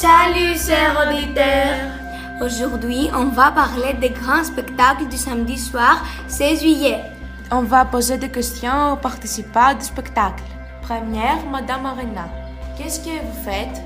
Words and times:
chers 0.00 0.96
auditeurs. 1.06 1.90
Aujourd'hui, 2.42 3.10
on 3.14 3.26
va 3.26 3.50
parler 3.50 3.92
des 4.00 4.10
grands 4.10 4.44
spectacles 4.44 5.06
du 5.08 5.16
samedi 5.16 5.58
soir 5.58 6.02
16 6.26 6.60
juillet. 6.60 7.02
On 7.50 7.62
va 7.62 7.84
poser 7.84 8.16
des 8.16 8.30
questions 8.30 8.92
aux 8.92 8.96
participants 8.96 9.74
du 9.74 9.84
spectacle. 9.84 10.42
Première, 10.82 11.44
Madame 11.50 11.84
Arena. 11.84 12.28
Qu'est-ce 12.78 13.00
que 13.00 13.10
vous 13.10 13.44
faites? 13.44 13.82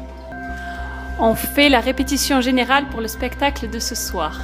On 1.18 1.34
fait 1.34 1.68
la 1.68 1.80
répétition 1.80 2.40
générale 2.40 2.86
pour 2.90 3.00
le 3.00 3.08
spectacle 3.08 3.68
de 3.68 3.80
ce 3.80 3.96
soir. 3.96 4.40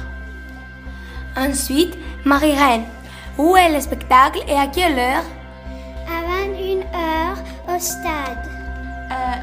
Ensuite, 1.37 1.97
Marie-Reine. 2.25 2.83
Où 3.37 3.55
est 3.55 3.73
le 3.73 3.79
spectacle 3.79 4.39
et 4.47 4.57
à 4.57 4.67
quelle 4.67 4.99
heure? 4.99 5.23
À 6.05 6.19
21h 6.27 7.75
au 7.75 7.79
stade. 7.79 8.50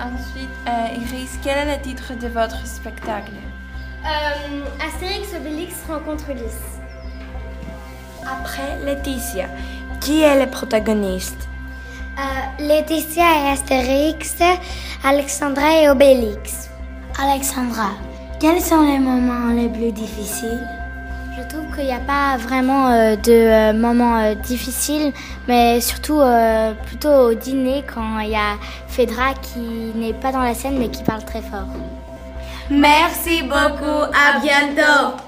Ensuite, 0.01 0.49
euh, 0.69 0.95
Iris, 1.03 1.39
quel 1.43 1.59
est 1.69 1.77
le 1.77 1.83
titre 1.83 2.15
de 2.15 2.29
votre 2.29 2.65
spectacle? 2.65 3.33
Euh, 4.05 4.65
Astérix 4.87 5.35
Obélix 5.35 5.75
rencontre 5.89 6.31
Ulysse. 6.31 6.79
Après 8.23 8.79
Laetitia, 8.85 9.49
qui 10.01 10.23
est 10.23 10.39
le 10.45 10.49
protagoniste? 10.49 11.49
Euh, 12.17 12.65
Laetitia 12.65 13.25
et 13.25 13.49
Astérix, 13.51 14.37
Alexandra 15.05 15.83
et 15.83 15.89
Obélix. 15.89 16.71
Alexandra, 17.21 17.91
quels 18.39 18.61
sont 18.61 18.83
les 18.83 19.01
moments 19.01 19.53
les 19.53 19.69
plus 19.69 19.91
difficiles? 19.91 20.67
Je 21.39 21.47
trouve 21.47 21.73
qu'il 21.73 21.85
n'y 21.85 21.93
a 21.93 22.01
pas 22.01 22.37
vraiment 22.37 22.89
euh, 22.91 23.15
de 23.15 23.33
euh, 23.33 23.73
moments 23.73 24.19
euh, 24.19 24.35
difficiles, 24.35 25.13
mais 25.47 25.81
surtout 25.81 26.21
plutôt 26.87 27.31
au 27.31 27.35
dîner 27.35 27.85
quand 27.87 28.19
il 28.21 28.31
y 28.31 28.35
a 28.35 28.57
Phédra 28.89 29.35
qui 29.35 29.61
n'est 29.95 30.15
pas 30.15 30.33
dans 30.33 30.43
la 30.43 30.55
scène 30.55 30.79
mais 30.79 30.89
qui 30.89 31.05
parle 31.05 31.25
très 31.25 31.43
fort. 31.43 31.69
Merci 32.71 33.43
beaucoup, 33.43 34.03
à 34.13 34.41
bientôt. 34.41 35.28